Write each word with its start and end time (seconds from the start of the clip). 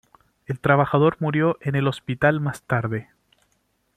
El 0.47 0.59
trabajador 0.59 1.17
murió 1.19 1.59
en 1.61 1.75
el 1.75 1.87
hospital 1.87 2.39
más 2.39 2.63
tarde. 2.63 3.11